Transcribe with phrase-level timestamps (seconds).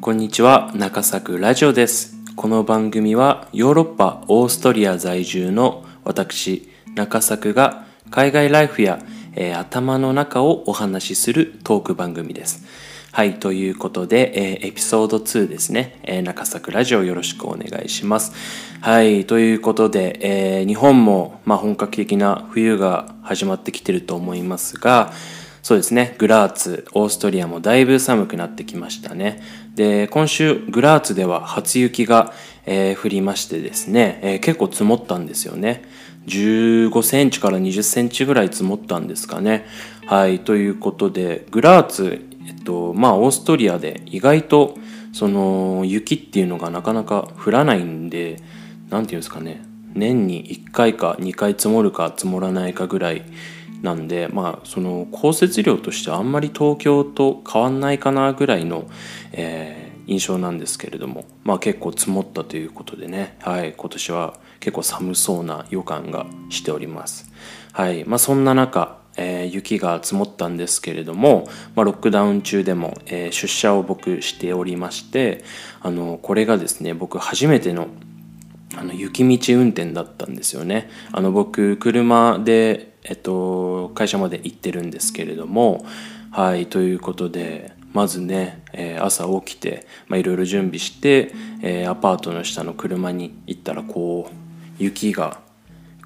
[0.00, 2.16] こんにちは中作ラジオです。
[2.34, 8.98] この番組はヨーロッパオーストリア在住の私中作が海外ライフや、
[9.34, 12.64] えー、頭の中をお話しするトーク番組です。
[13.12, 18.32] はいということで、えー、エピソード2ですね、えー、中作ラジオよろしくお願いします。
[18.80, 25.12] はいということで、えー、日本も、まあ、本格的な冬が始まってきてると思いますが
[25.62, 26.14] そうですね。
[26.18, 29.42] グラーツオーストリアもだいぶ寒くなってきましたね。
[29.74, 32.32] で今週グラーツでは初雪が、
[32.66, 35.84] えー、降りましてですね、えー、結構積もったんですよね。
[36.26, 39.66] 15センチから20センチぐらい積もったんですかね。
[40.06, 44.76] はいということでグラーツえっとまあオーストリアで意外と
[45.12, 48.36] その雪っていうのがなかなか降らないんで
[48.88, 49.62] 何て言うんですかね。
[49.94, 53.22] 年に1回か2回積もるか積もらないかぐらい
[53.82, 58.88] なんでまあその降雪量としてはあんまり東京と変わんないかなぐらいの、
[59.32, 67.30] えー、印象なんですけれどもまあ結構積もったということでねはい今年は結構寒そうな予感がしております。
[67.72, 75.44] はいまあそんな中えー、雪が積もったんですけれども、まあ、ロックダウン中でも、えー、出社を僕しておりまして
[75.82, 77.88] あのこれがですね僕初めての
[78.80, 80.90] あの雪道運転だったんですよね。
[81.12, 85.84] あの僕車でえっと、会社まで行ってるんですけれども
[86.30, 95.40] はいということでまずね、えー、朝起きていろいろ準備して、えー、アパートの下の車に行ったらこう雪が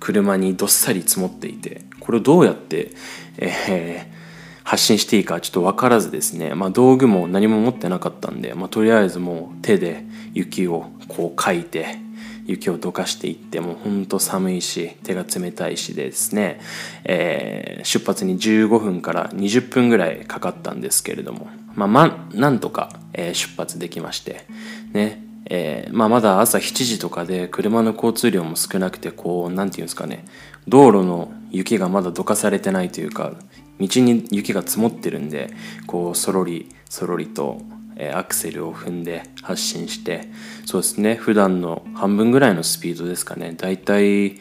[0.01, 2.93] 車にどっさり積もっていてこれをどうやって、
[3.39, 12.04] えー、発信していいかちょっと分からずですね、まあ、道具も何も持ってなかったんで、まあ、とりあえずもう手で雪をこうかいて
[12.47, 16.61] 雪をどかしていってもうほんと寒いし手が冷たいしでですね、
[17.05, 21.49] えー、出発に15分から20分ぐらいかかったんですけれども。
[21.75, 24.47] まあ、まなんとか、えー、出発できまして。
[24.93, 25.23] ね。
[25.47, 30.25] えーまあ、まだ朝7時とかで車の交通量も少なくてこう何て言うんですかね。
[30.67, 33.33] 道路の雪がまだどかされてないというか
[33.79, 35.51] 道に雪が積もってるんで
[35.87, 37.61] こうそろりそろりと
[37.97, 40.29] えアクセルを踏んで発進して
[40.65, 43.55] そうですね普段の半分ぐらいのスピードですかね。
[43.57, 44.41] だいたい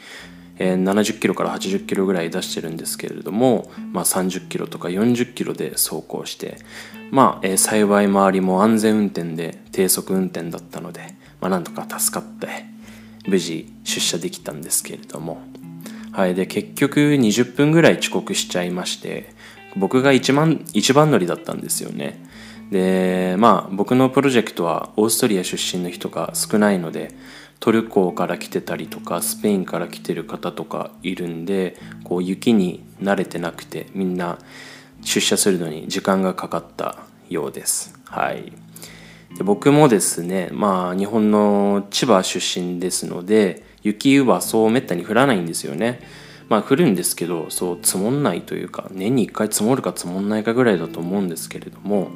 [0.58, 6.58] 70キロから80キロぐらい出してるんですけれども、まあ、30キロとか40キロで走行して
[7.10, 12.48] まあ、幸い周りも安全運転で低速運転だったので、まあ、なんとか助かって
[13.26, 15.42] 無事出社できたんですけれども。
[16.10, 19.34] はいで結局20分ぐらい遅刻しちゃいまして
[19.76, 22.24] 僕が一番一番乗りだったんですよね。
[22.70, 27.14] でまあ僕のプロジェクトはオーストリア出身の人が少ないので
[27.60, 34.38] トルコから来てたりとかスペインから来てる方とかいるんでこう雪に慣れてなくてみんな
[35.02, 36.98] 出社するのに時間がかかった
[37.28, 37.98] ようです。
[38.04, 38.52] はい
[39.36, 46.00] で僕もですねまあ日本の千葉出身ですので雪はそうめったに降らないんですよね。
[46.48, 52.10] まあ降るんですけどそう積もんないというか年に1回積もるか積もんないかぐらいだと思うんですけれども、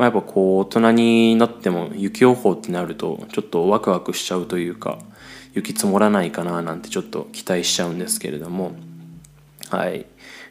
[0.00, 4.98] まあ、やっぱこう大人になっても雪予報ってなるとちょっとワクワクしちゃうというか
[5.52, 8.72] 雪積もらないかななんてちょっと期待しちゃうんですけれども。
[9.68, 10.06] はい。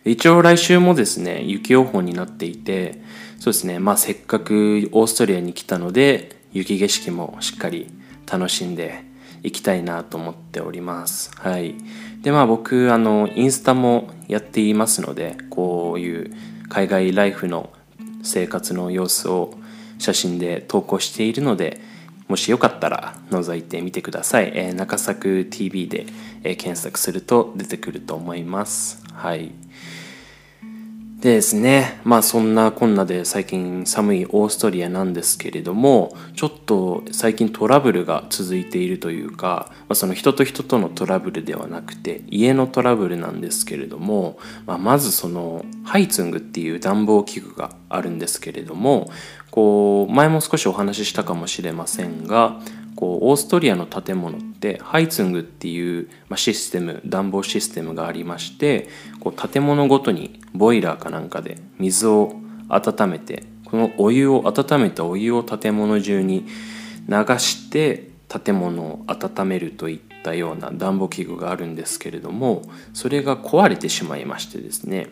[0.06, 3.02] 一応来週もですね雪予報になっていて
[3.40, 3.80] そうですね。
[3.80, 7.92] まあせっかくオーストリアに来たので雪景色もしっかり
[8.32, 9.04] 楽しんで
[9.42, 11.32] いきたいなと思っております。
[11.36, 11.74] はい。
[12.22, 16.32] でまあ僕あのインスタもやっていますのでこういう
[16.70, 17.72] 海外ライフの
[18.24, 19.54] 生活の様子を
[19.98, 21.82] 写真で投稿しているので
[22.30, 26.06] もしよかったら覗いてみてください、えー、中作 TV で、
[26.44, 29.02] え、検索すると出てくると思います。
[29.14, 29.52] はい。
[31.20, 49.12] でですね、まあそんなこんなで最近寒いオーストリアなんですけれども、ちょっと最近トラブルが続いているというか、まあ、その人と人とのトラブルではなくて家のトラブルなんですけれども、まあ、まずそのハイツングっていう暖房器具があるんですけれども、
[49.52, 52.62] こう前も少しお話ししたかもしれませんが、
[53.00, 58.90] こうオーストリアの建物ってハイツングっていう、ま、システム暖房システムがありまして
[59.22, 62.36] こう建物ごとにボイラーかなんかで水を
[62.68, 66.46] 温めてこのお湯を温めたお湯を建物中に
[67.08, 75.08] 流して建物を温めるといったような暖房器具があるんですけれどもそれが壊れてしまいましてですね。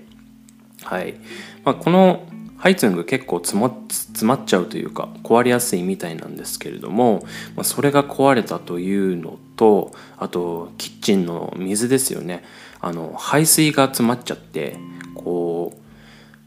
[0.83, 1.15] はい、
[1.63, 7.23] まあ、このハイツング結構詰ま詰まっちゃうというか壊れやすいみたいなんですけれども、
[7.55, 12.43] まあ、それが壊れたというのとあとキッチンの水ですよね。
[12.79, 14.77] あの排水が詰まっちゃって
[15.15, 15.77] こう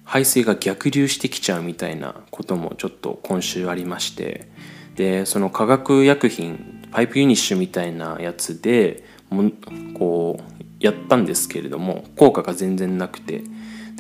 [0.05, 4.49] 排水が逆流してきちゃうみたいなこともちょっと今週ありまして
[4.97, 9.51] でその化学薬品パイプユニッシュみたいなやつでも
[9.95, 13.43] こうやったんですけれども効果が全然なくて。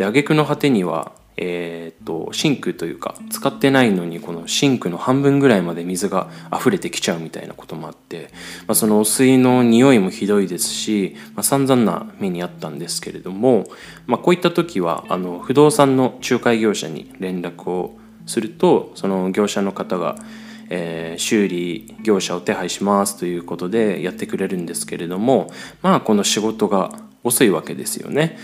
[0.00, 8.31] で挙句の果てにはえーと、シンクというか使ってないのにこのシンクの半分ぐらいまで水が溢れてきちゃうみたいなこともあって、
[8.67, 13.67] まあ、その汚水の匂いもひどいですし、まあ、散々な目にあったんですけれども、
[14.06, 20.17] まあ、こういった時はあの不動産の仲介業者に連絡をするとその業者の方が、
[20.69, 25.50] えー、修理業者を手配しますということでやってくれるんですけれども
[25.82, 26.93] まあこの仕事が
[27.23, 28.38] 遅いわけですよね。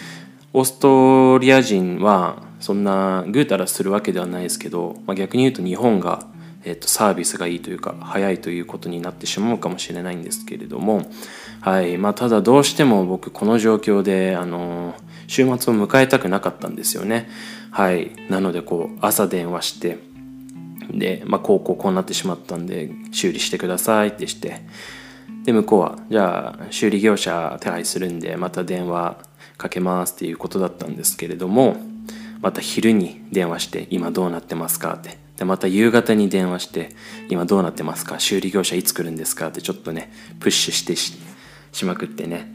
[0.56, 6.26] オーストリア人はそんなぐうたらするわけではないですけど、まあ、逆に言うと日本が、
[6.64, 11.02] えー、とサービスがいいというか早いということになってしまうかもしれないんですけれども、
[11.60, 14.94] はいまあ、ただどうしても僕この状況で、あの
[15.26, 17.28] 週末を迎えたくなかったんですよね。
[17.70, 19.98] はい、なのでこう朝電話して
[20.90, 24.62] で、まあ、こうこうこうなってしまったんで修理してくださいってして
[25.46, 29.16] で向こうはじゃあ修理業者手配するんでまた電話
[29.56, 31.76] かけますっていうことだったんですけれども
[32.42, 35.24] また昼に電話して今どうなってますかって。
[35.36, 36.96] でまた夕方に電話して
[37.28, 38.18] 今どうなってますか？
[38.18, 40.10] 修理業者いつ来るんですかってちょっとね
[40.40, 42.50] プッシュしてしまくってね、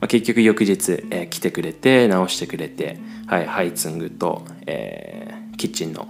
[0.00, 6.08] まあ、結局翌日、えー、来てくれて直してくれて、はい、ハイツングと、えー、キッチンの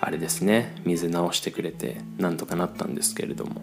[0.00, 3.60] あれですね水直してくれてなんとかなったんですけれども、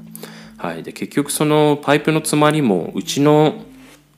[0.64, 3.66] はい、で結局そのパイプの詰まりもうちの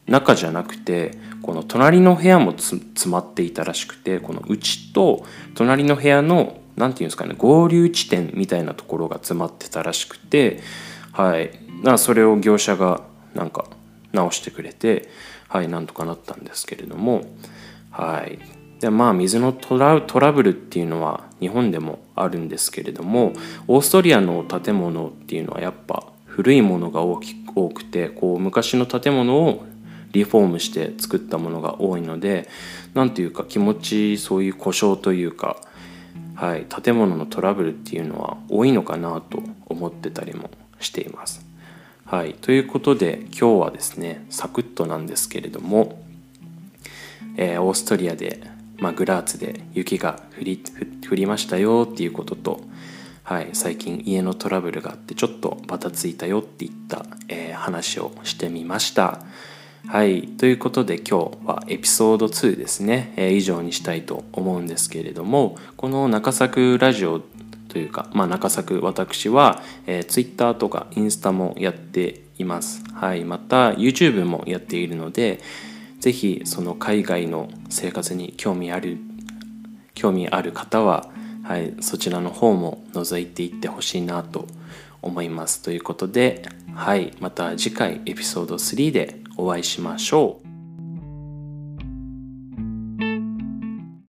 [0.06, 5.26] 中じゃなくてこの隣の部屋も詰まっていたらしくてこのうちと
[5.56, 10.60] 隣の部屋の何て言うんですかね合流地点みたいなところが詰まってたらしくて
[11.14, 11.50] はい。
[11.82, 13.02] なそれを業者が
[13.34, 13.66] なんか
[14.14, 15.10] 直してくれて
[15.48, 17.24] はいなんとかなったんですけれども
[17.90, 18.38] はい。
[18.80, 23.34] でまあ水のトラトラブルっていうのは日本でもあるんですけれども
[23.68, 27.18] オーストリアの建物っていうのはやっぱ古いものが多
[27.70, 29.66] くてこう昔の建物を
[30.12, 32.50] リフォームして作ったものが多いので
[32.94, 35.56] 何ていうか気持ちそういう故障というか、
[36.36, 40.50] はい、建物のトラブルっていうのは多いのかなと思ってたりも
[40.82, 41.46] しています。
[42.04, 46.04] はい、ということで今日はですねサクッとなんですけれども、
[47.38, 48.42] えー、オーストリアで、
[48.78, 50.62] まあ、グラーツで雪が降り
[51.10, 52.60] 降りましたよっていうことと、
[53.26, 59.20] はい、最近家のトラブルがあってちょっとバタついたよっていった、えー、話をしてみました。
[59.88, 60.28] はい。
[60.28, 67.20] ということで今日はエピソード2ですね、えー、以上にしたいと思うんですけれども、この中作ラジオ
[67.68, 72.84] というか、まあ、中作私は、えー、Twitter とかインスタもやっています。
[72.94, 73.26] はい。
[73.26, 75.40] また YouTube もやっているので、
[76.00, 79.00] ぜひその海外の生活に興味ある、
[79.96, 81.10] 興味ある方は、
[81.46, 84.48] はい、そちらの方も覗いていってほしいなと
[85.04, 85.62] 思います。
[85.62, 86.42] ということで、
[86.74, 90.55] はい、また次回エピソード3でお会いしましょう。